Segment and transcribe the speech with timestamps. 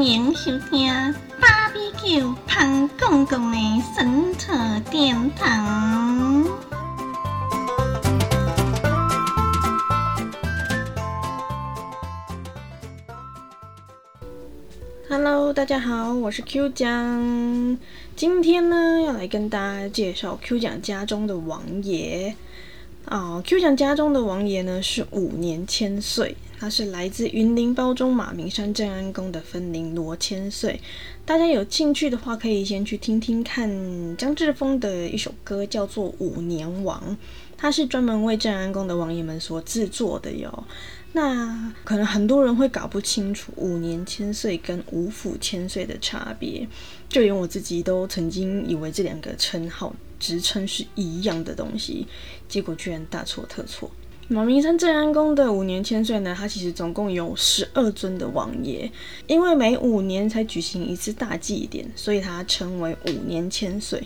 [0.00, 0.90] 欢迎收听
[1.38, 3.58] 《芭比 Q 胖公公的
[3.94, 6.42] 神特殿堂》。
[15.06, 17.78] Hello，大家好，我是 Q 酱。
[18.16, 22.34] 今天呢，要来跟大家介绍 Q 酱家中的王爷。
[23.06, 30.80] 啊，Q 酱家中的王爷呢是五年千岁，他是来自云林包中马明山镇安宫的分灵罗千岁。
[31.24, 33.68] 大家有兴趣的话，可以先去听听看
[34.16, 37.02] 张志峰的一首歌，叫做《五年王》，
[37.56, 40.64] 他是专门为镇安宫的王爷们所制作的哟。
[41.12, 46.68] 那可能很多人会搞不清楚五年千岁跟五府千岁的差别，
[47.08, 49.92] 就连我自己都曾经以为这两个称号。
[50.20, 52.06] 职称是一样的东西，
[52.48, 53.90] 结果居然大错特错。
[54.32, 58.88] 马明山镇安宫的五年千岁呢，它其实总共有十二尊的王爷，
[59.26, 64.00] 因为每五年才举行一次大祭典，所以它称为五年千岁。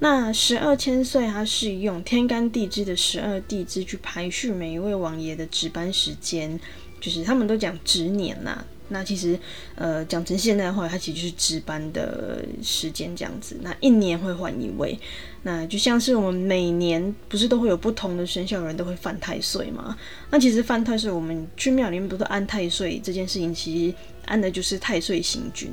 [0.00, 6.58] 那十二千岁，它是用天干地支的十二地支去排序每一位王爷的值班时间，
[7.00, 8.64] 就是他们都讲值年呐。
[8.90, 9.38] 那其实，
[9.74, 13.56] 呃，讲成现代话，它其实就是值班的时间这样子。
[13.60, 14.98] 那一年会换一位，
[15.42, 19.96] 那就像是我们每年不是都会有不同的生肖人都会犯太岁吗？
[20.30, 25.70] 那其实犯太岁，我们去庙里面不是安太岁这件事情，其实安的就是太岁星君。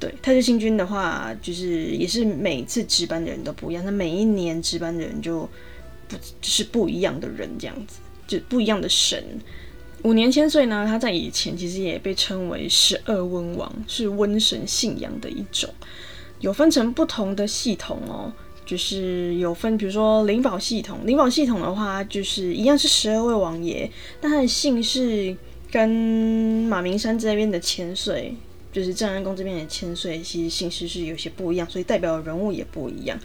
[0.00, 5.40] 对，太岁星君的话，就是也是每次值班的人都不一样，那每一年值班的人就
[6.06, 9.22] 不就是不一样的人这样子，就不一样的神。
[10.04, 15.68] 五年千岁呢，他在以前其实也被称为十二瘟王，是瘟神信仰的一种，
[16.40, 18.32] 有分成不同的系统哦，
[18.64, 23.90] 就是有分，比如说灵宝系统，灵宝系统的话，就是一样是十二位王爷，
[24.20, 25.36] 但他的姓氏
[25.70, 25.88] 跟
[26.68, 28.34] 马明山这边的千岁，
[28.72, 33.18] 就是镇安宫这边的千岁，其实姓氏是有些不一样，所以代表的人物也不一样。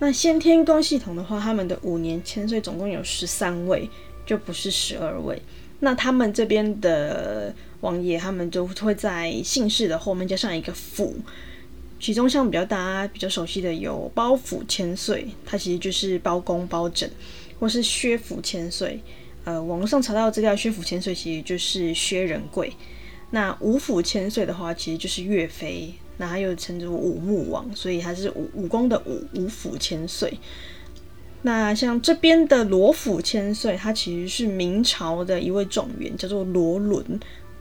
[0.00, 3.88] 那先天宫系统的话，他们的五年千岁总共有十三位，
[4.26, 5.40] 就不是十二位。
[5.80, 11.14] 那他们这边的王爷，他们就会在姓氏的后面加上一个府，
[12.00, 17.08] 其中像比较大家比较熟悉的有包府千岁，它其实就是包公包拯，
[17.60, 19.00] 或是薛府千岁。
[19.44, 22.72] 呃，网络上查到资料，薛府千岁其实就是薛仁贵。
[23.30, 30.38] 那五府千岁的话，其实就是岳飞，那他又称作武穆王，所以他是武武功的武五府千岁。
[31.42, 37.04] 那像这边的罗府千岁，他其实是明朝的一位状元，叫做罗伦，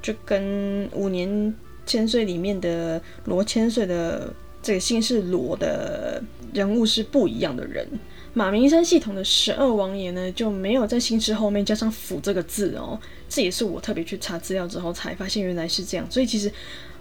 [0.01, 1.53] 就跟五年
[1.85, 4.33] 千岁里面的罗千岁的
[4.63, 6.21] 这个姓氏罗的
[6.53, 7.87] 人物是不一样的人。
[8.33, 12.99] 马明山系统的十二王爷呢，就没有在姓氏后面加上府这个字哦，
[13.29, 16.05] 这也是我特别去查资料之后才发现原来是这样。
[16.09, 16.51] 所以其实，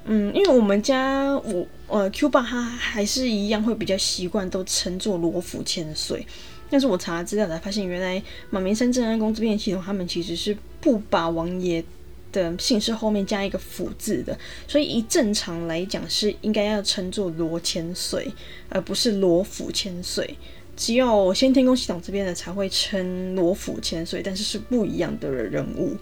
[0.04, 6.26] 嗯，因为我们家我呃 Q 爸他还是一样会比较习惯都称作罗府千岁。
[6.70, 11.84] 但是我查了资料才发现，原来马明山正安宫这边的系统，他们其实是不把王爷
[12.32, 18.30] 的姓氏后面加一个府字的，所以以正常来讲是应该要称作罗千岁，
[18.68, 20.36] 而不是罗府千岁。
[20.76, 25.96] 只有先天宫系统这边的才会称罗府千岁，但是是不一样的人物。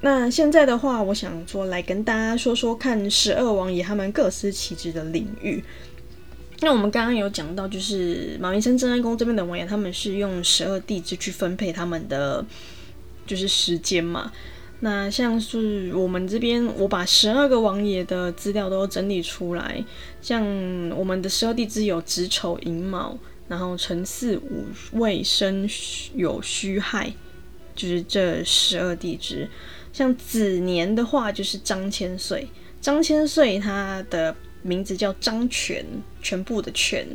[0.00, 5.62] 那现在的话，我想说来跟大家说说看十二王爷他们各司其职的领域。
[6.60, 12.44] 那我们刚刚有讲到，就是马明山镇安宫这边的王爷，他们是用十二地支去分配他们的
[13.24, 14.32] 就是时间嘛。
[14.80, 19.84] 那像是我们这边，我把十二个王爷的资料都整理出来。
[20.20, 20.44] 像
[20.96, 27.12] 我们的十二地支有子丑寅卯，然后辰巳午未申酉戌亥，
[27.76, 29.48] 就是这十二地支。
[29.92, 32.48] 像子年的话，就是张千岁，
[32.80, 34.34] 张千岁他的。
[34.62, 35.84] 名字叫张全，
[36.22, 37.06] 全部的全。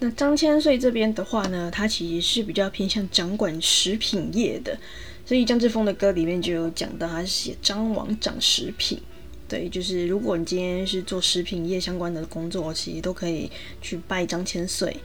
[0.00, 4.78] 那张千岁这边的话呢，他其实是比较偏向掌管食品业的，
[5.26, 9.00] 所以张志峰的歌里面就有讲到，他是写张王掌食品。
[9.48, 13.50] 对，就是如果你今天是做食品业相关的工作，其实都可以
[13.80, 14.96] 去拜张千岁。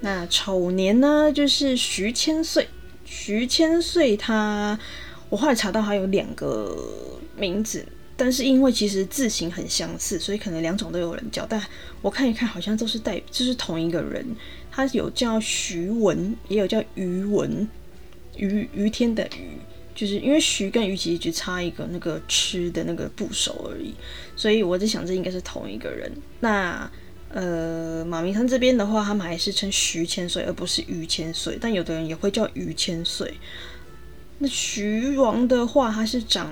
[0.00, 2.68] 那丑年呢，就是徐千岁。
[3.04, 4.78] 徐千岁他，
[5.28, 7.84] 我后来查到他有两个名字。
[8.20, 11.46] 但是因为其实字形很相似，所以可能两种都有人叫。
[11.46, 11.58] 但
[12.02, 14.22] 我看一看，好像都是代，就是同一个人。
[14.70, 17.66] 他有叫徐文，也有叫余文，
[18.36, 19.56] 余余天的余，
[19.94, 23.94] 就是因为徐跟余其实只差一个那个吃的那个部首而已。
[24.36, 26.12] 所以我在想，这应该是同一个人。
[26.40, 26.90] 那
[27.30, 31.56] 呃，马明山这边的话，他们还是称徐千岁，而不是余千岁。
[31.58, 33.32] 但有的人也会叫余千岁。
[34.42, 36.50] 那徐王的话，他是掌，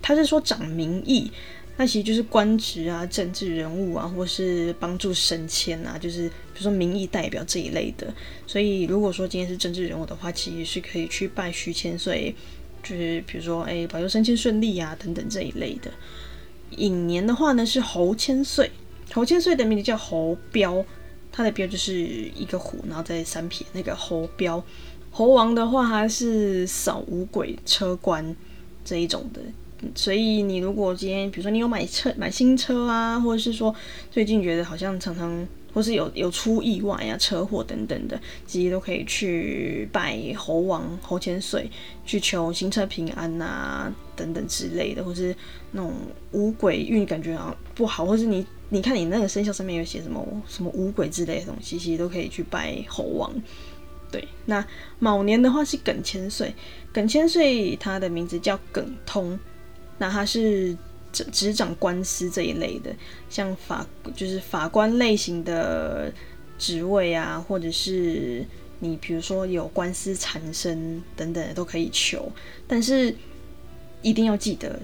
[0.00, 1.32] 他是说掌名义。
[1.76, 8.12] 那其实就是官职啊、政治人物啊，或是帮助升迁啊，就是比如说民意代表这一类的。
[8.46, 12.34] 所以如果说今天是政治人物的话，其实是可以去拜徐千岁，
[12.82, 15.90] 就是比如说哎保佑升迁顺利啊等等这一类的。
[16.76, 18.70] 寅年的话呢是侯千岁，
[19.14, 20.84] 侯千岁的名字叫侯彪，
[21.32, 24.62] 他的标就是一个虎，然后再三撇那个侯彪。
[25.10, 28.34] 猴王的话，他是扫五鬼车官
[28.84, 29.40] 这一种的，
[29.94, 33.74] 所以你如果今天，比如说你有买车、买新车啊，或者是说
[34.10, 41.70] 最近觉得好像常常或是有有出意外啊、车祸等等的，其实都可以去拜猴王、猴千岁，
[42.04, 45.34] 去求行车平安啊等等之类的，或是
[45.72, 45.92] 那种
[46.32, 53.32] 五鬼运感觉啊不好，或是你你看你那个生肖上面有写什么什么五鬼之类的东西，其实都可以去拜猴王。
[54.10, 54.64] 对，那
[54.98, 56.54] 卯年的话是耿千岁，
[56.92, 59.38] 耿千岁他的名字叫耿通，
[59.98, 60.76] 那他是
[61.12, 62.94] 执执掌官司这一类的，
[63.28, 66.12] 像法就是法官类型的
[66.58, 68.44] 职位啊，或者是
[68.80, 72.30] 你比如说有官司缠身等等都可以求，
[72.66, 73.14] 但是
[74.02, 74.78] 一定要记得。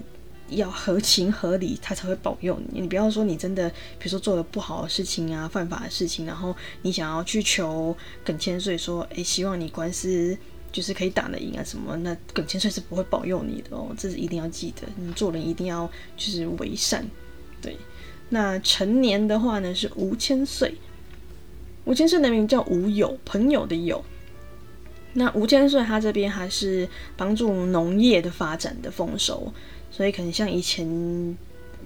[0.49, 2.81] 要合情合理，他才会保佑你。
[2.81, 10.37] 你不要说你真的，比如说做了不好的事情啊、犯法的事情，然后你想要去求耿千岁说，哎，希望你官司
[10.71, 11.95] 就是可以打得赢啊什么？
[11.97, 14.87] 那耿千岁是不会保佑你的哦，这是一定要记得。
[14.95, 17.05] 你做人一定要就是为善。
[17.61, 17.75] 对，
[18.29, 20.75] 那成年的话呢是吴千岁，
[21.85, 24.03] 吴千岁的名叫吴友，朋友的友。
[25.13, 29.51] 那吴千岁他这边还是帮助农业的发展的丰收。
[29.97, 30.85] 所以可能像以前，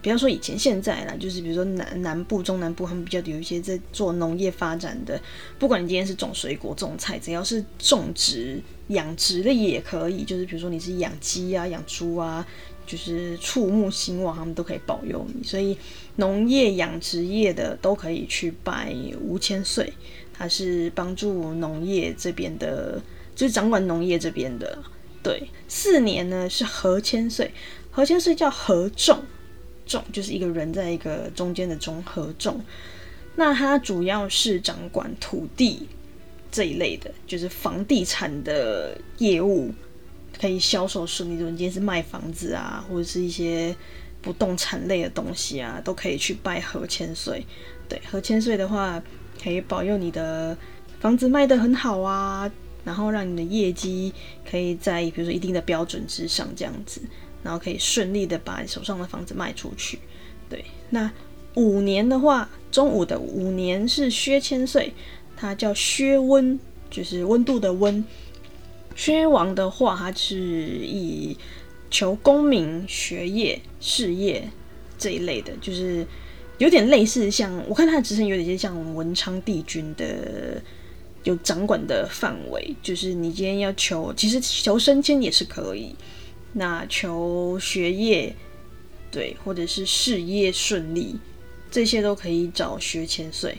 [0.01, 5.17] 不要说以前，现在啦，就是比如说南南部、中南部，他们比较有一些在做农业发展的，
[5.57, 10.25] 不管你今天是种水果、种菜，只要是种植、养殖的也可以。
[10.25, 12.45] 就是比如说你是养鸡啊、养猪啊，
[12.85, 15.41] 就是畜牧兴旺，他们都可以保佑你。
[15.41, 15.77] 所以
[16.17, 19.93] 农业养殖业的都可以去拜吴千岁，
[20.33, 23.01] 他是帮助农业这边的，
[23.33, 24.77] 就是掌管农业这边的。
[25.23, 27.51] 对，四年呢是何千岁。
[27.91, 29.21] 何千岁叫何仲，
[29.85, 32.59] 仲就是一个人在一个中间的中何仲。
[33.35, 35.87] 那他主要是掌管土地
[36.51, 39.73] 这一类的，就是房地产的业务，
[40.39, 41.35] 可以销售顺利。
[41.35, 43.75] 如今天是卖房子啊，或者是一些
[44.21, 47.45] 不动产类的东西啊，都可以去拜何千岁。
[47.87, 49.01] 对，何千岁的话，
[49.41, 50.57] 可以保佑你的
[50.99, 52.51] 房子卖得很好啊，
[52.83, 54.13] 然后让你的业绩
[54.49, 57.01] 可以在比如说一定的标准之上，这样子。
[57.43, 59.99] 然后可以顺利的把手上的房子卖出去。
[60.49, 61.11] 对，那
[61.55, 64.93] 五年的话，中午的五年是薛千岁，
[65.35, 66.59] 他叫薛温，
[66.89, 68.03] 就是温度的温。
[68.95, 71.37] 薛王的话，他是以
[71.89, 74.47] 求功名、学业、事业
[74.97, 76.05] 这一类的，就是
[76.57, 80.61] 有点类似像，我看他的职称有点像文昌帝君的
[81.23, 85.95] 有掌管的范围，就是你今天要求，其实求升迁也是可以。
[86.53, 88.35] 那求学业，
[89.09, 91.15] 对，或者是事业顺利，
[91.69, 93.57] 这些都可以找薛千岁。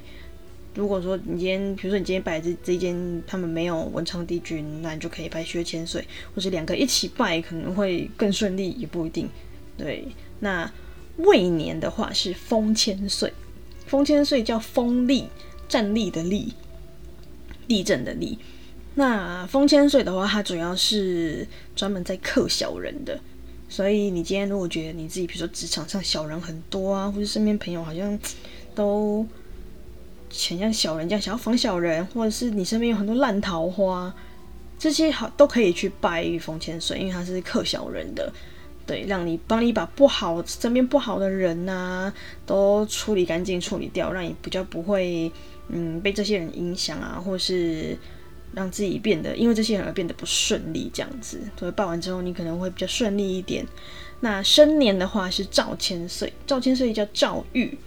[0.74, 6.02] 如果说你今天，比如说你今天拜这这间，他们没有文昌帝君，那你就可以拜薛千岁，
[6.34, 9.28] 或者两个一起拜，可能会更顺利，也不一定。
[9.76, 10.08] 对，
[10.40, 10.70] 那
[11.18, 13.32] 未年的话是封千岁，
[13.86, 15.26] 封千岁叫封力，
[15.68, 16.54] 站立的立，
[17.68, 18.38] 地震的立。
[18.94, 23.18] 那封千岁的话，它主要是专门在克小人的，
[23.66, 28.18] 所以你今天如果觉得你自己，比如说职场上小人很多啊，或者身边朋友好像
[28.74, 29.26] 都
[30.30, 34.14] 很像小人这样，想要防小人，或者是你身边有很多烂桃花，
[34.78, 38.30] 这些好都可以去拜封千岁，因为他是克小人的，
[38.86, 42.12] 对，让你帮你把不好身边不好的人呐
[42.44, 45.32] 都处理干净、处理掉，让你比较不会
[45.68, 47.96] 嗯被这些人影响啊，或是。
[48.54, 53.66] 让自己变得因为这些人而变得不顺利，这样子，所以报完之后你可能会比较顺利一点。
[54.20, 57.78] 那生年的话是赵千岁，赵千岁叫赵玉，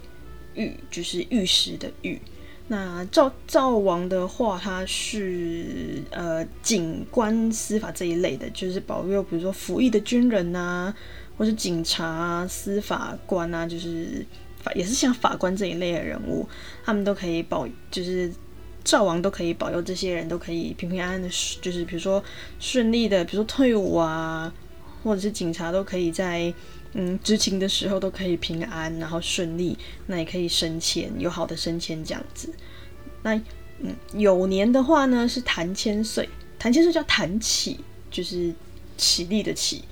[0.54, 2.20] 玉就是玉石的玉。
[2.68, 10.92] 那赵赵王的话，他是呃警官司法这一类的，就是保佑比如说服役的军人呐，
[11.38, 14.26] 或是警察、司法官啊，就是
[14.60, 16.46] 法也是像法官这一类的人物，
[16.84, 18.32] 他们都可以保，就是。
[18.86, 21.28] 赵王都可以保佑这些人都可以平平安安的，
[21.60, 22.22] 就是比如说
[22.60, 24.52] 顺利的，比如说退伍啊，
[25.02, 26.54] 或者是警察都可以在
[26.92, 29.76] 嗯执勤的时候都可以平安，然后顺利，
[30.06, 32.48] 那也可以升迁，有好的升迁这样子。
[33.22, 33.34] 那
[33.80, 38.54] 嗯有年的话呢是谭千岁，谭千岁叫谭起，就是
[38.96, 39.82] 起立的起。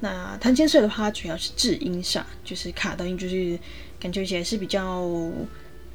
[0.00, 3.58] 那谭千岁的话，主要是治阴煞，就是卡到阴，就是
[3.98, 5.00] 感觉起来是比较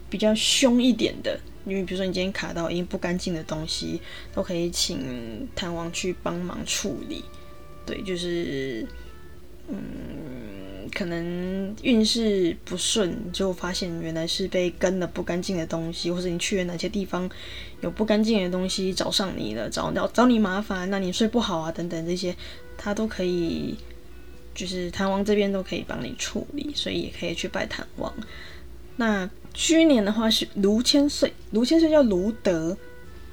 [0.09, 1.39] 比较凶一点的。
[1.65, 4.01] 因为比如说你今天卡到阴不干净的东西，
[4.33, 7.23] 都可以请贪王去帮忙处理。
[7.85, 8.87] 对，就是
[9.67, 9.77] 嗯，
[10.93, 17.29] 可能运势不顺，就发现原来是被跟了不干净的东西，或者你去了哪些地方
[17.81, 22.35] 有不干净的东西找上你了，找找找你麻烦，那你睡不好啊等等这些，
[22.77, 23.75] 他都可以。
[24.55, 28.13] 就是谭王这边都可以帮你处理，所以也可以去拜谭王。
[28.97, 32.77] 那去年的话是卢千岁，卢千岁叫卢德，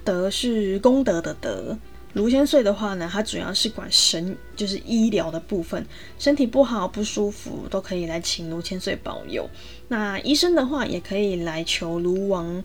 [0.04, 1.76] 德是功德的德。
[2.14, 5.84] 卢千岁的话呢，它主要是管神，就是医疗的部分，
[6.18, 9.46] 身体不好不舒服都可以来请卢千岁保佑。
[9.88, 12.64] 那医生的话也可以来求卢王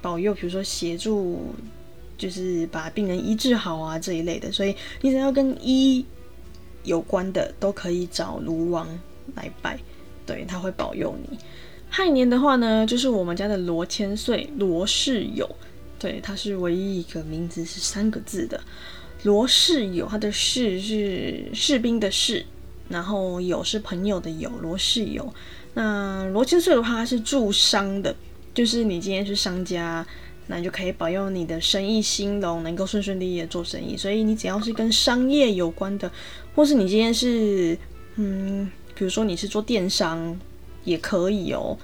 [0.00, 1.52] 保佑，比如说协助，
[2.16, 4.52] 就是把病人医治好啊这一类的。
[4.52, 6.06] 所以你只要跟医
[6.84, 8.86] 有关的都可以找卢王
[9.34, 9.76] 来拜，
[10.24, 11.36] 对他会保佑你。
[11.88, 15.48] 亥年的话呢，就是我们家的罗千岁，罗世友，
[15.98, 18.60] 对，他是唯一一个名字是三个字的
[19.22, 22.44] 罗世友，他的士是士兵的士，
[22.88, 25.32] 然后友是朋友的友，罗世友。
[25.74, 28.14] 那罗千岁的话他是助商的，
[28.54, 30.06] 就是你今天是商家。
[30.50, 33.98] 那你就可以保佑你的生意兴隆，能够顺顺利利的做生意。
[33.98, 36.10] 所以你只要是跟商业有关的，
[36.54, 37.76] 或是你今天是，
[38.14, 40.40] 嗯，比如说你是做电商，
[40.88, 41.76] 也可以哦。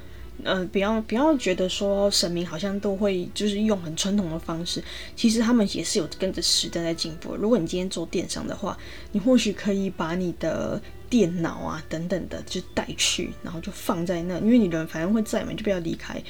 [0.42, 4.82] 呃，不要不要觉得说神明好像都会就是用很传统的方式，
[5.14, 7.36] 其实他们也是有跟着时代在进步。
[7.36, 8.76] 如果你今天做电商的话，
[9.12, 16.20] 你或许可以把你的电脑啊等等的就带去，然后就放在那，因为你人反正会在嘛，就不要离开。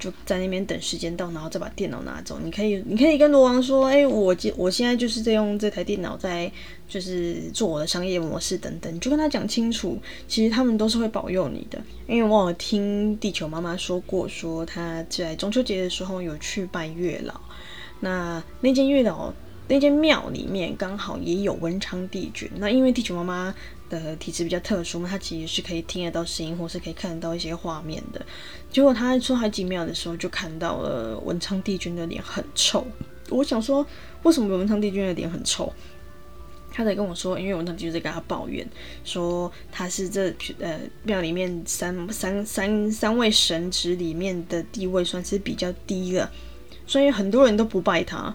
[0.00, 2.40] 就在那边等时间到，然后再把电脑拿走。
[2.42, 6.50] 你可以，你可以跟罗王说：“哎，我今我现在就是在用这台电脑在，
[6.88, 11.78] 就是做我的商业模式等等。”你就跟他讲清楚，其实他们都是会保佑你的。
[12.08, 17.38] 因为我有听地球妈妈说过，说她在中秋节的时候有去拜月老，
[18.00, 19.32] 那那间月老
[19.68, 22.50] 那间庙里面刚好也有文昌帝君。
[22.56, 23.54] 那因为地球妈妈。
[23.90, 28.24] 的体质比较特殊嘛，他其实是可以听得到声音，或是可以看得到一些画面的。
[28.70, 32.86] 结果他在出海几秒的时候，就看到了文昌帝君的脸很臭。
[33.28, 33.86] 我想说，
[34.22, 35.70] 为什么文昌帝君的脸很臭？
[36.72, 38.66] 他在跟我说，因为文昌帝君在跟他抱怨，
[39.04, 46.30] 说他是这呃庙里面三三三三位神职里面的地位算是比较低的，
[46.86, 48.34] 所以很多人都不拜他，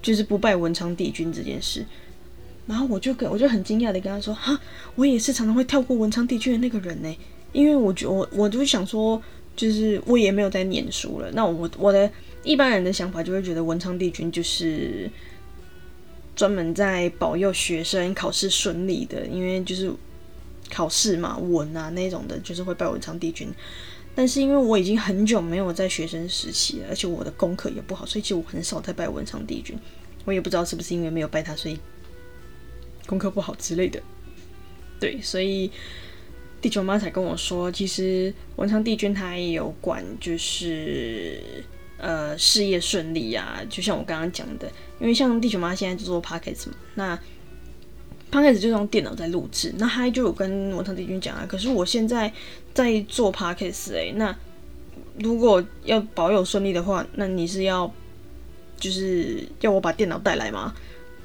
[0.00, 1.84] 就是不拜文昌帝君这件事。
[2.66, 4.58] 然后我就跟我就很惊讶的跟他说：“哈，
[4.94, 7.16] 我也是常常会跳过文昌帝君的那个人呢，
[7.52, 9.22] 因为我觉我我就想说，
[9.54, 11.30] 就是我也没有在念书了。
[11.32, 12.10] 那我我的
[12.42, 15.10] 一般人的想法就会觉得文昌帝君就是
[16.34, 19.92] 专门在保佑学生考试顺利的，因为就是
[20.70, 23.48] 考试嘛，稳啊那种的，就是会拜文昌帝君。
[24.14, 29.76] 但是因为我已经很久没有在学生时期了，而且我的功课也不好，所以其实我很少在拜文昌帝君。
[30.24, 31.78] 我也不知道是不是因为没有拜他，所以。”
[33.06, 34.00] 功课不好之类的，
[34.98, 35.70] 对，所以
[36.62, 41.38] 地球妈才跟我说，其实文昌帝君他也有管，就是
[41.98, 43.60] 呃事业顺利呀。
[43.68, 44.66] 就像我刚刚讲的，
[44.98, 47.16] 因为像地球妈现在就做 p o c k e t 嘛，那
[48.30, 51.44] p o c k e t 就用电脑在录制，那他就有跟文昌帝君讲啊。
[51.46, 52.32] 可是我现在
[52.72, 54.34] 在做 p o c k e t 哎，那
[55.18, 57.92] 如果要保有顺利的话，那你是要
[58.80, 60.74] 就是要我把电脑带来吗？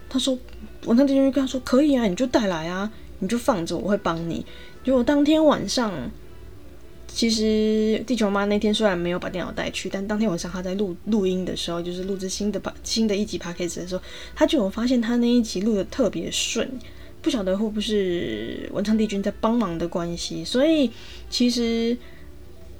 [0.09, 0.37] 他说。
[0.85, 4.45] 我那天就跟他说：“可以啊，你就带来啊，你就放着，我会帮你。”
[4.83, 5.91] 结果当天晚上，
[7.07, 14.01] 其实地球妈那天虽然没有把电脑带去，但当天晚上她在录录音的时候，就是录制新的把新的一集 p a c k a g e 的时候，
[14.33, 16.67] 她就有发现她那一集录的特别顺，
[17.21, 20.45] 不晓得会不会是文昌帝君在帮忙的关系。
[20.45, 20.89] 所以
[21.29, 21.95] 其实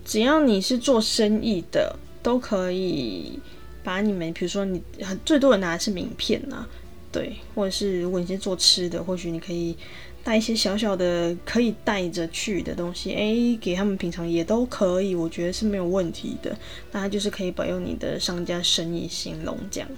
[0.06, 3.38] 只要你是做生意的，都可以
[3.84, 4.82] 把你们，比如说你
[5.26, 6.68] 最多人拿的是名片啊。
[7.12, 9.76] 对，或者是如果你是做吃的，或许你可以
[10.24, 16.56] 带一些小小的可以带着去的东西，诶，给他们平常也都可以，我觉得是没有问题的。
[16.92, 19.90] 那就是可以保佑你的商家生意兴隆这样。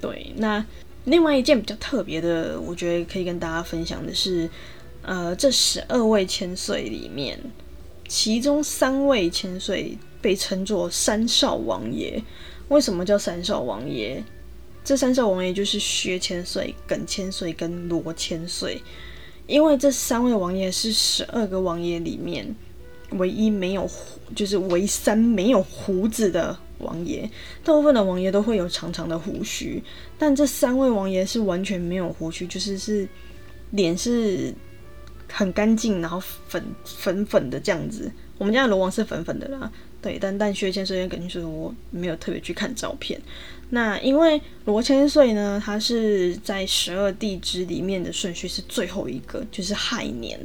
[0.00, 0.64] 对，那
[1.06, 4.48] 另外一件比较特别的，我觉得可以跟大家分享的是，
[5.02, 7.36] 呃，这十二位千岁里面，
[8.06, 12.22] 其中三位千岁被称作三少王爷。
[12.68, 14.22] 为什么叫三少王爷？
[14.86, 18.80] 这三少王爷就是薛千岁、耿千岁跟罗千岁，
[19.48, 22.54] 因为这三位王爷是十二个王爷里面
[23.10, 27.28] 唯一没有胡，就是唯三没有胡子的王爷。
[27.64, 29.82] 大部分的王爷都会有长长的胡须，
[30.16, 33.08] 但这三位王爷是完全没有胡须，就是是
[33.72, 34.54] 脸是
[35.28, 38.08] 很干净，然后粉粉粉的这样子。
[38.38, 39.68] 我们家的罗王是粉粉的啦，
[40.00, 43.20] 对，但但薛千岁跟耿千岁我没有特别去看照片。
[43.70, 50.38] 那因为罗千岁呢，他是在十二地支里面的顺序是最后一个，就是亥年，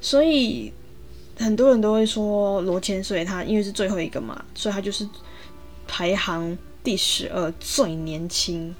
[0.00, 0.72] 所以
[1.38, 5.08] 很多人都会说罗千岁他因为是最后一个嘛，所以他就是
[5.86, 8.74] 排行第十二最年轻，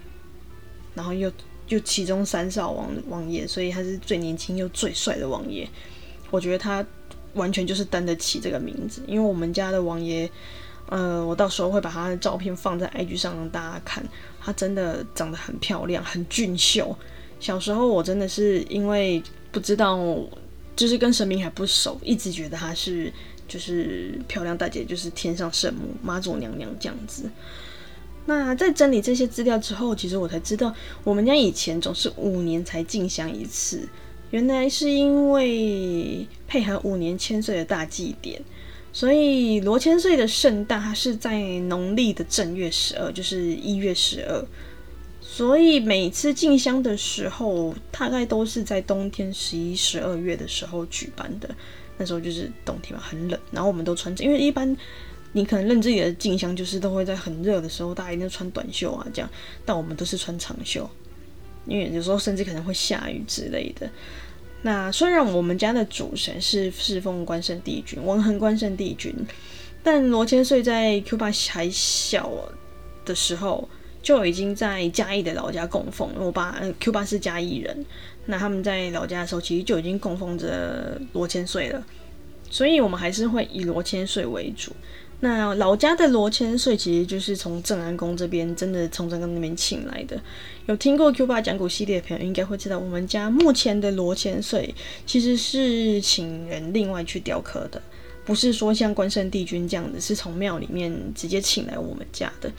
[0.94, 1.30] 然后又
[1.68, 5.68] 又其中三少王王爷，所以他是最年轻又最帅的王爷。
[6.32, 6.84] 我觉得他
[7.34, 10.28] 完全就是担得起这个名字，因为我们家的王爷。
[10.88, 14.04] 呃，我到时候会把他的照片放在 IG 上让大家看，
[14.40, 16.96] 他真的长得很漂亮，很俊秀。
[17.40, 19.98] 小时候我真的是因为不知道，
[20.76, 23.12] 就是跟神明还不熟，一直觉得她是
[23.48, 27.28] 就是漂亮大姐，就是天上圣母妈祖娘娘这样子。
[28.24, 30.74] 那在整理这些资料之后，其实我才知道，
[31.04, 33.88] 我们家以前总是五年才进香一次，
[34.30, 38.40] 原来是因为配合五年千岁的大祭典。
[38.96, 41.38] 所以罗千岁的圣诞，它是在
[41.68, 44.42] 农历的正月十二，就是一月十二。
[45.20, 51.54] 所以每次进香的时候，大概都是在冬天十一、十二月的时候举办的。
[51.98, 54.74] 那时候就是冬天嘛，很冷，然后我们都穿着，因为一般
[55.32, 59.30] 你可能认自己的进香就是都会在很热的时候，大家一定穿短袖啊这样，
[59.66, 60.88] 但我们都是穿长袖，
[61.66, 63.90] 因为有时候甚至可能会下雨之类的。
[64.66, 69.14] 那虽然我们家的主神是侍奉关圣帝君、文恒关圣帝君，
[69.80, 72.32] 但罗千岁在 Q 爸还小
[73.04, 73.68] 的时候
[74.02, 76.10] 就已经在嘉义的老家供奉。
[76.18, 77.86] 我爸 Q 爸是嘉义人，
[78.24, 81.80] 那他们在老家的时候其实就已经供奉着罗千岁了，
[82.50, 84.72] 所以我们还是会以罗千岁为主。
[85.20, 90.20] 那老家的罗千岁其实就是从正安宫这边，真的从正安宫那边请来的。
[90.66, 94.74] 有听过 Q 爸讲古系列的朋友，应该会知道，我们家目前的罗千岁
[95.06, 97.80] 其实是请人另外去雕刻的，
[98.26, 102.52] 不是说像关圣帝君这样子，是从庙里面直接请来我们家的。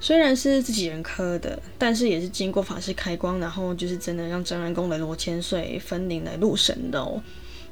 [0.00, 7.20] 虽然是自己人刻的，但是也是经过法师开光，然后就是真的让正安宫的罗千岁分灵来入神的哦。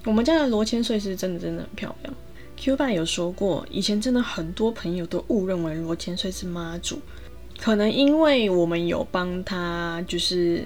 [0.05, 2.12] 我们家的罗千岁是真的真的很漂亮。
[2.57, 6.99] Q 爸有说过，以前真的很多朋友都误认为罗千岁是妈祖，
[7.61, 10.64] 可能因为我们有帮他就是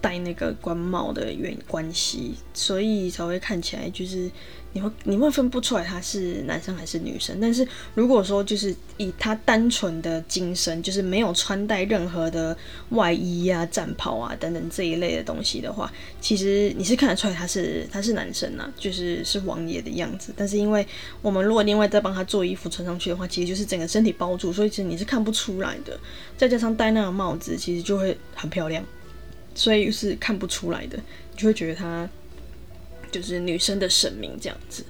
[0.00, 4.30] 戴那个官帽的原关系，所以才会看起来就是。
[4.74, 12.54] 你会你会分不出来他是男生还是女生，但是如果说就是以他单纯的精神，就是没有穿戴任何的
[12.90, 20.34] 外衣啊、战袍啊等等这一类的东西的话，其实你是看得出来他是他是男生呐，就是是王爷的样子。
[20.36, 20.86] 但是因为
[21.22, 25.98] 我们如果另外再帮他做衣服穿上去的话，其实就是整个身体包住，所以其实你是看不出来的。
[26.36, 28.84] 再加上戴那个帽子，其实就会很漂亮，
[29.58, 32.08] 所以是看不出来的，你就会觉得他。
[33.10, 34.84] 就是女生的神明这样子，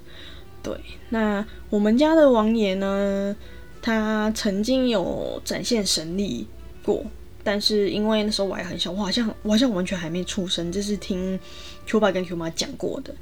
[0.61, 0.77] 对。
[1.11, 3.37] 那我们家的王爷呢，
[3.81, 6.45] 他曾经有展现神力
[6.83, 7.07] 过，
[7.45, 11.39] 但是因为那时候我还很小，我好像我好像完全还没出生，这是听
[11.87, 13.15] Q 爸跟 Q 妈讲过的。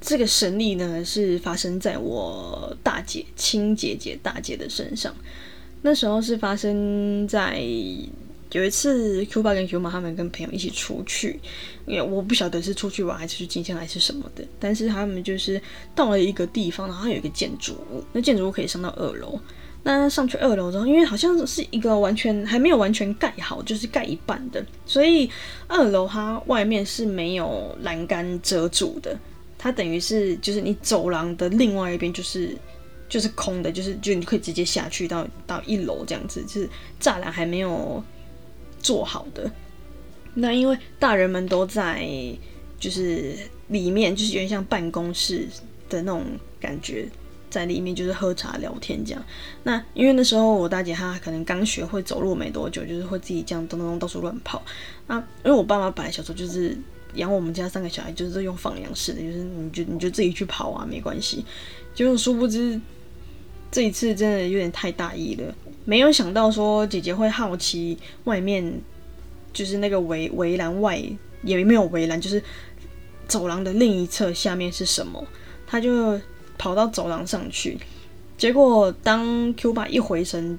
[0.00, 5.12] 这个神力呢，是发生在我大姐亲姐姐大姐的身上，
[5.82, 7.60] 那时候是发生在。
[8.56, 11.38] 有一次，Q 爸跟 Q 妈他们跟朋友一起出去，
[11.84, 15.60] 因为我不晓得是出去玩还是去进香还是什么的，但是他们就是
[15.94, 19.38] 到了一个地方，然后有一个建筑物，那建筑物可以上到二楼。
[19.82, 25.30] 那上去二楼之后，因为好像是一个完全还没有完全盖好，就是盖一半的，所以
[25.66, 29.18] 二楼它外面是没有栏杆遮住的，
[29.58, 32.56] 它等于是就是你走廊的另外一边就是
[33.06, 38.02] 就是空的，就是就你可以直接下去到到一楼这样子，就是栅栏还没有。
[38.86, 39.50] 做好的，
[40.34, 42.06] 那因为大人们都在，
[42.78, 43.34] 就是
[43.66, 45.48] 里面，就是有点像办公室
[45.88, 46.22] 的那种
[46.60, 47.08] 感觉，
[47.50, 49.24] 在里面就是喝茶聊天这样。
[49.64, 54.62] 那因为那时候我大姐她可能刚学会走路没多久，就是会自己这样咚咚咚到处乱跑。
[55.08, 56.78] 那因为我爸妈本来小时候就是
[57.14, 61.44] 养我们家三个小孩，就是用放养式的，就是你就你就自己去跑啊，没关系。
[61.92, 62.80] 结果殊不知
[63.76, 65.54] 这一次真的有点太大意了。
[65.84, 68.80] 没有想到说姐姐会好奇外面，
[69.52, 70.98] 就是那个围围栏外
[71.42, 72.42] 也没有围栏，就是
[73.28, 75.22] 走廊的另一侧下面是什么，
[75.66, 76.18] 她就
[76.56, 77.76] 跑到走廊上去。
[78.38, 80.58] 结果当 Q 爸一回神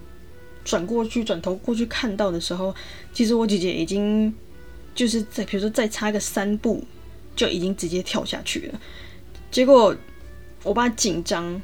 [0.64, 2.72] 转过去转头过去看到的时候，
[3.12, 4.32] 其实我姐姐已经
[4.94, 6.84] 就是在比如说再差个三步
[7.36, 8.80] 就已经直接跳下去了。
[9.50, 9.96] 结果
[10.62, 11.60] 我爸紧张，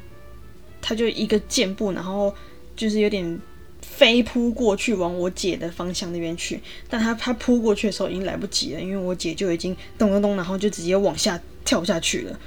[0.84, 2.34] 他就一个箭步，然后
[2.76, 3.40] 就是有点。
[3.86, 12.40] 飞扑过去往我姐的方向那边去，但他他扑过去的时候已经来不及了，因为我姐就已经咚咚咚，然后就直接往下跳下去了。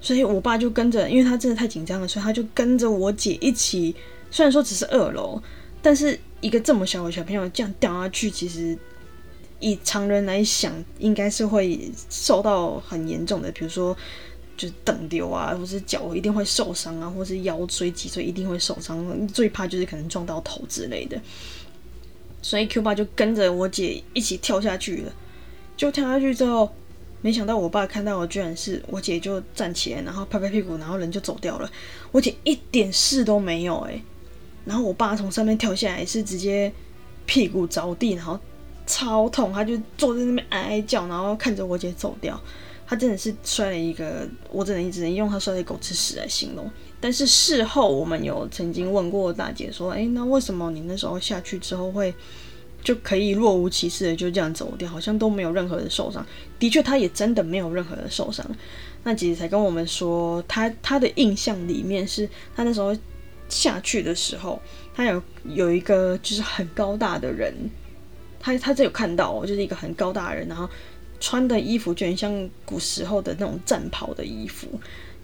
[0.00, 3.94] 所以我爸就跟着，因为他真的太紧张了，所以他就跟着我姐一起。
[4.30, 5.42] 虽然说只是二楼，
[5.82, 8.78] 但是一个这么小的小朋友这样掉下去，其实
[9.58, 13.94] 以常人来想，应该是会受到很严重的，比如说
[14.60, 19.26] 就是蹬丢啊，或是脚一定会受伤啊，或是腰椎、脊椎一定会受伤。
[19.28, 21.18] 最怕就是可能撞到头之类的。
[22.42, 25.12] 所以 Q 爸就跟着我姐一起跳下去了。
[25.78, 26.70] 就跳下去之后，
[27.22, 31.70] 没想到我爸看到我，居然是我姐就站起来，然后拍拍屁股，然后人就走掉了。
[32.12, 34.02] 我姐一点事都没有，诶。
[34.66, 36.70] 然后我爸从上面跳下来，是直接
[37.24, 38.38] 屁股着地，然后
[38.86, 42.38] 超痛，他就坐在那边哀哀叫，然后看着我姐走掉。
[42.90, 46.68] 他真的是摔了一个，我只能只能用他摔的狗吃屎来形容。
[47.00, 52.12] 但是事后我们有曾经问过大姐说，哎，那为什么你那时候下去之后会
[52.82, 56.26] 就可以若无其事的就这样走掉，好像都没有任何的受伤？
[56.58, 58.44] 的确，他也真的没有任何的受伤。
[59.04, 62.94] 那姐姐才跟我们说，他他的印象里面是他那时候。
[63.52, 64.62] 下去的时候，
[64.94, 67.52] 他有有一个就是很高大的人，
[68.38, 70.70] 他他这有看到，就是一个很高大的人，然后
[71.20, 74.66] 穿的衣服就很像古时候的那种战袍的衣服，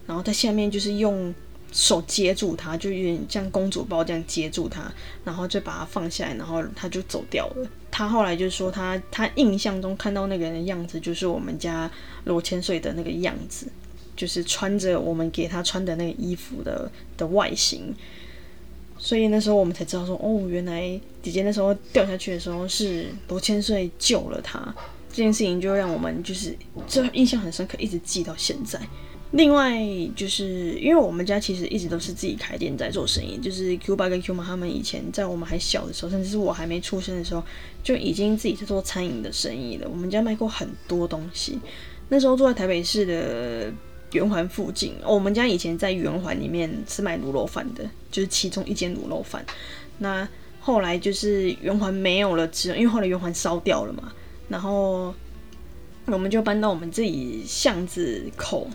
[0.05, 1.33] 然后在下面就是用
[1.73, 4.89] 手接住他，就有点像公主抱这样接住他，
[5.25, 7.67] 然后就把他放下来，然后他就走掉了。
[7.91, 11.91] 他后来就说他他印象中看到那个人的样子，就是我们家
[12.23, 13.67] 罗千岁的那个样子。
[14.15, 17.93] 就是穿着我们给他穿的那个衣服的的外形，
[18.97, 24.73] 所以那时候我们才知道说，哦，原来姐姐那时候掉下去的时候是罗千岁救了她。
[25.17, 26.55] 这件事情就让我们就是
[26.87, 28.79] 这印象很深刻，一直记到现在。
[29.31, 29.75] 另外
[30.15, 37.43] 就是因为我们家其实一直都是自己开店在做生意，就是 Q 爸跟 Q 妈他们以前在我们还小的时候，甚至是我还没出生的时候，
[37.81, 39.89] 就已经自己在做餐饮的生意了。
[39.89, 41.57] 我们家卖过很多东西，
[42.09, 43.73] 那时候住在台北市的。
[44.13, 49.45] 圆环附近，我们家以前在圆环里面是卖卤肉饭的，就是其中一间卤肉饭。
[49.97, 50.25] 那
[50.61, 54.13] 后来就是圆环没有了，之因为后来圆环烧掉了嘛，
[54.47, 55.13] 然后
[56.05, 58.67] 我们就搬到我们自己巷子口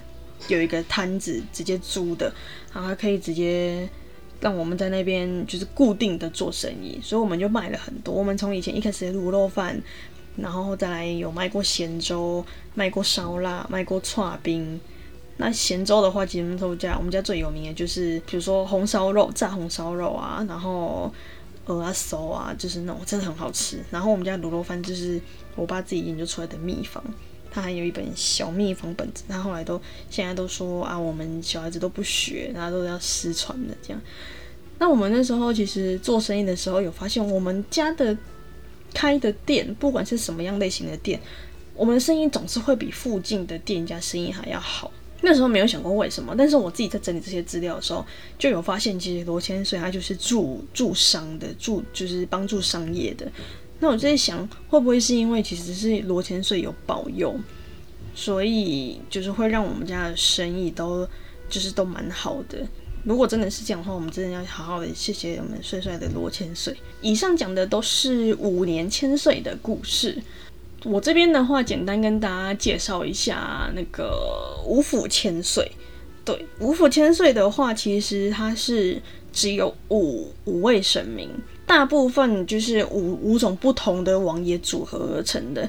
[0.49, 2.33] 有一个摊子，直接租的，
[2.75, 3.89] 然后可以直接
[4.41, 8.15] 让我们在那边就是固定的做生意，所以我们就卖了很多。
[8.15, 9.81] 我们从以前一开始的卤肉饭，
[10.37, 14.81] 然后再来有卖过咸粥，卖过烧腊，卖过串冰。
[15.39, 21.13] 那咸粥的话，其实我们家我们家最有名的就是，比如说红烧肉、炸红烧肉啊，然后
[21.67, 23.79] 鹅啊、熟啊，就是那种真的很好吃。
[23.91, 25.21] 然后我们家卤肉饭就是
[25.55, 27.03] 我爸自己研究出来的秘方，
[27.51, 29.25] 他还有一本小秘方本子。
[29.29, 34.01] 他后来都现在都说啊，我们小孩子都不学，然后都要失传的这样。
[34.79, 38.17] 那我们那时候其实做生意的时候有发现，我们家的
[38.93, 41.21] 开的店，不管是什么样类型的店，
[41.75, 44.91] 我们的生意总是会比附近的店家生意还要好。
[45.23, 48.05] 那时候没有想过为什么，但是我自己在整理这些资料的时候，
[48.39, 53.31] 就有发现，其实罗千岁他就是助助商的，助就是帮助商业的。
[53.79, 57.35] 那我在想，会不会是因为其实是罗千岁有保佑，
[58.15, 61.09] 所以就是会让我们家的生意都
[61.49, 62.59] 就是都蛮好的。
[63.05, 66.77] 如果真的是这样的话，我们真的要好好的谢谢我们帅帅的罗千岁。
[67.01, 70.23] 以上讲的都是五年千岁的故事。
[70.85, 75.71] 我这边的话，简单跟大家介绍一下那个五府千岁。
[76.25, 79.01] 对，五府千岁的话，其实它是
[79.33, 81.29] 只有五五位神明，
[81.67, 85.69] 大部分就是五五种不同的王爷组合而成的。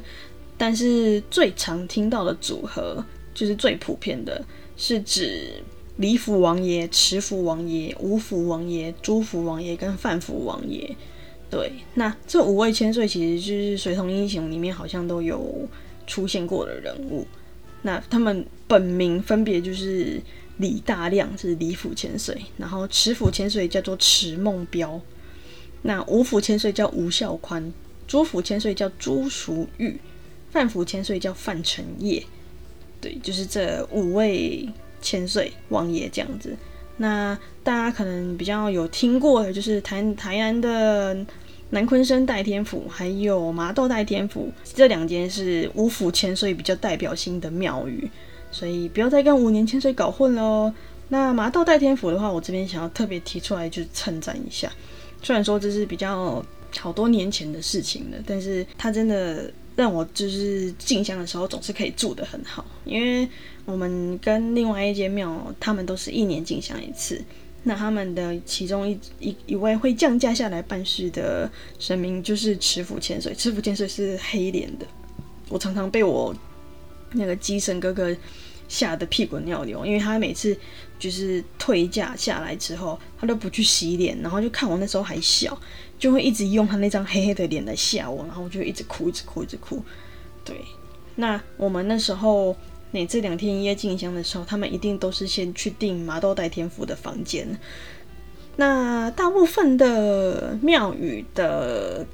[0.58, 4.43] 但是最常听到的组合，就是最普遍的，
[4.78, 5.63] 是指
[5.97, 10.95] 李府王爷、池府王爷、五府王爷、朱府王爷跟范府王爷。
[11.54, 15.70] 对，那这五位千岁其实就是水桶英雄里面好像都有
[16.08, 17.28] 出现过的人物。
[17.84, 20.20] 那他们本名分别就是
[20.58, 25.00] 李大亮是李府千岁，然后池府千岁叫做池梦彪，
[25.84, 27.72] 那吴府千岁叫吴孝宽，
[28.08, 30.00] 朱府千岁叫朱淑玉，
[30.50, 32.24] 范府千岁叫范成业。
[33.00, 34.68] 对，就是这五位
[35.04, 36.58] 千岁王爷这样子。
[36.98, 41.24] 那大家可能比较有听过的，就是台台南的。
[41.71, 48.10] 南昆生代天府还有麻豆代天府这两间是五府千岁比较代表性的庙宇，
[48.52, 50.71] 所以不要再跟五年千岁搞混喽。
[51.10, 54.71] 那麻豆代天府的话，我这边想要特别提出来，就是称赞一下。
[55.21, 56.43] 虽然说这是比较
[56.80, 63.28] 好多年前的事情了，但是它真的让我就是进香的时候总是可以住得很好，因为
[63.65, 67.19] 我们跟另外一间庙，他们都是一年进香一次。
[67.63, 71.49] 那他们的其中一一一位会降价下来办事的
[71.80, 74.86] 神明就是持府千岁，持府千岁是黑脸的。
[75.49, 76.36] 我常常被我
[77.13, 78.15] 那个鸡神哥哥
[78.67, 80.58] 吓得屁滚尿流，因为他每次
[80.97, 85.58] 就是退价下来之后，他都不去洗脸，然后就看我那时候还小，
[85.99, 89.84] 就会一直用他那张黑黑的脸来吓我，然后我就一直哭，一直哭，一直哭。
[90.43, 90.60] 对，
[91.15, 92.56] 那我们那时候
[92.93, 97.60] 每这两天一夜进香的时候，他们一定都是先去订麻豆代天府的房间。
[98.56, 102.06] 那大部分的庙宇的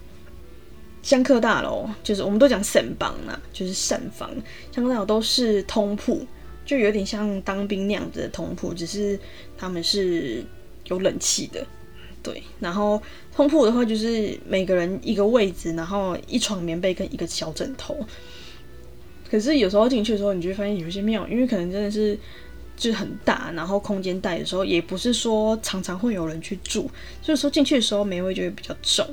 [1.03, 4.31] 香客大楼，就是我们都讲省房啦，就是省房，
[4.71, 6.25] 香客大楼都是通铺，
[6.65, 9.19] 就有点像当兵那样子的通铺，只是
[9.57, 10.41] 他们是
[10.85, 11.67] 有冷气的。
[12.23, 13.01] 对，然后
[13.35, 17.97] 通铺的话，就是每个人一个位置，然后一床棉被跟一个小枕头。
[19.29, 22.17] 可是有时候进去的时候，你就会发现有一些庙，因为可能真的是
[22.75, 26.89] 就是很大，然后空间大的时候，也不是说常常会有人去住，
[27.21, 29.05] 所以说进去的时候霉味就会比较重。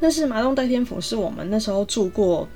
[0.00, 2.48] 但是麻洞代天府是我们那时候住过，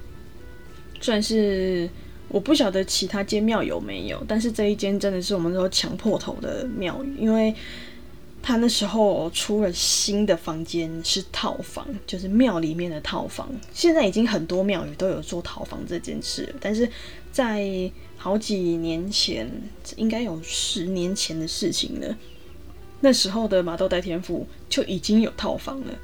[1.01, 1.89] 算是
[2.29, 7.55] 我不晓得其他间庙有没有，但是这一间真的是我们那时候抢破头的庙宇，因为。
[8.47, 13.51] 他那时候出了新的房间，是套房，就是庙里面的套房。
[13.73, 16.87] 现在已经很多庙宇都有做套房这件事，但是
[17.33, 19.51] 在好几年前，
[19.97, 22.15] 应该有十年前的事情了。
[23.01, 25.95] 那时候的马豆代天府就已经有套房了。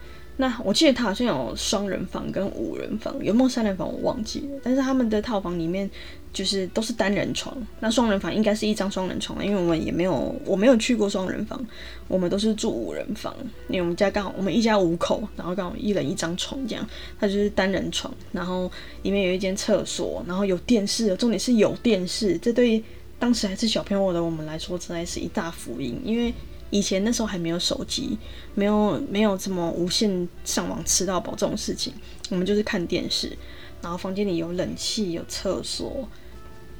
[0.40, 4.59] 那我记得他好像有双人房跟五人房，有没有三人房我忘记了。
[4.62, 5.88] 但是他们的套房里面
[6.33, 11.62] 就是都是单人床，那双人房应该是一张双人床，因为我们也没有我没有去过双人房，
[12.09, 13.37] 我们都是住五人房，
[13.68, 18.72] 因为我们家刚好我们一家五口，然后刚好一人一张床这样，它就是单人床，然后
[19.03, 22.83] 里面有一间厕所，然后有电视，重点是有电视，这对
[23.18, 26.33] 当时还是小朋友的我们来说，实在是一大福音，因为。
[26.71, 28.17] 以前那时候还没有手机，
[28.55, 31.93] 没有没有什么无线上网吃到饱这种事情，
[32.31, 33.37] 我们就是看电视，
[33.83, 36.09] 然后房间里有冷气、有厕所、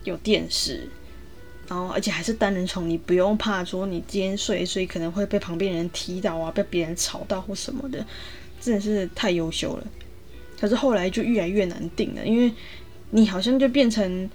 [0.05, 0.89] 有电视，
[1.69, 8.07] 然后而且还是单人床，你不用怕说你今天睡一睡可能会被旁边人踢到啊，被别人吵到或什么的，
[8.61, 9.87] 真的是太优秀了。
[10.61, 12.53] 可是后来就越来越难定了，因为
[13.11, 14.31] 你好像就变成。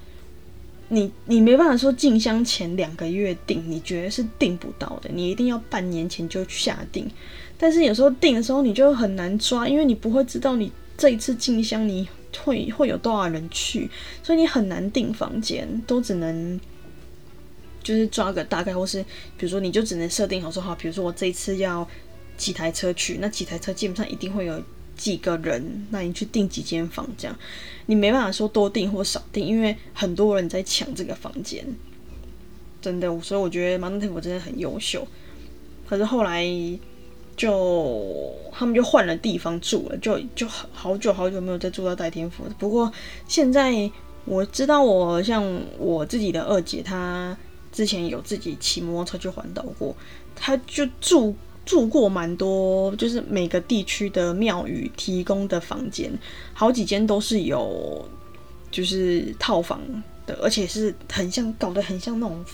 [0.89, 7.09] 你你没办法说进香前两个月订，你觉得是订不到的，你一定要半年前就下定。
[7.57, 12.07] 但是有时候订的时候你就很难抓，因为你不会知道你这一次进香你
[12.43, 13.89] 会会有多少人去，
[14.21, 16.59] 所以你很难订房间，都只能
[17.81, 19.01] 就是抓个大概，或是
[19.37, 21.87] 比如说你就只能设定好说好，比如说我这一次要
[22.37, 24.61] 几台车去，那几台车基本上一定会有。
[24.95, 27.37] 几个人，那你去订几间房，这样
[27.85, 31.65] 你没办法说多订或少订，因为很多人在抢这个房间，
[32.81, 35.07] 真的，所以我觉得马登天府真的很优秀。
[35.87, 36.45] 可是后来
[37.35, 42.43] 就他们就换了地方住了，就就好久好久没有再住到戴天府。
[42.57, 42.91] 不过
[43.27, 43.91] 现在
[44.23, 47.37] 我知道，我像我自己的二姐，她
[47.71, 49.95] 之前有自己骑摩托车去环岛过，
[50.35, 51.35] 她就住。
[51.65, 56.11] 住过蛮多，就是每个地区的庙宇提供的房间，
[56.53, 58.07] 好几间都是有，
[58.69, 59.81] 就是套房
[60.27, 62.45] 的，而且是很像，搞得很像那种，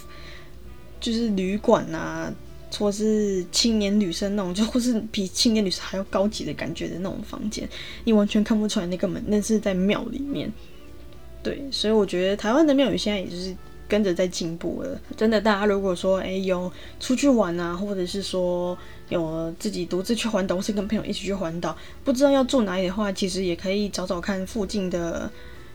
[1.02, 2.34] 就是旅馆啊，
[2.80, 7.68] 或是青年旅生那种，就或是比青年旅生还要高级的感觉的那种房间，
[8.06, 10.52] 你完全看不出来那个门，那是在庙里面。
[11.44, 13.54] 对，所以我觉得台湾的庙宇现在也就是。
[13.92, 18.78] 跟着在进步了，真的，大家如果说哎有出去玩啊，或者是说
[19.10, 21.76] 有自己独自去环岛，或是跟朋友一起去环岛，
[22.06, 25.30] 不知道要住哪里的话，其实也可以找找看附近的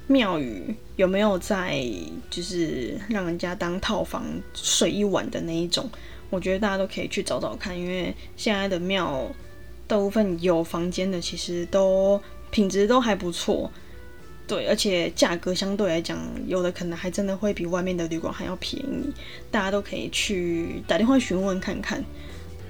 [0.06, 1.84] 庙宇有没有在，
[2.30, 4.24] 就是让人家当套房
[4.54, 5.86] 睡一晚的那一种。
[6.30, 9.30] 我觉得大家都可以去找找看，因为现在的庙
[9.86, 12.18] 大部分有房间的，其实都
[12.50, 13.70] 品质都还不错。
[14.46, 19.12] 对，而且价格相对来讲，有的可能还真的会比外面的旅馆还要便宜，
[19.50, 22.04] 大家都可以去打电话询问看看。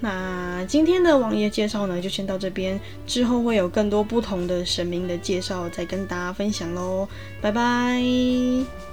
[0.00, 7.08] 那今天的网页介绍呢，就先到这边，之后会有更多不同的神明的介绍再跟大家分享喽，
[7.40, 8.85] 拜拜。